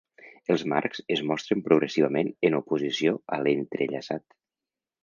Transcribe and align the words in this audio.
Els 0.53 0.63
marcs 0.71 1.03
es 1.17 1.21
mostren 1.31 1.61
progressivament 1.69 2.33
en 2.51 2.59
oposició 2.63 3.15
a 3.39 3.41
entrellaçat. 3.57 4.31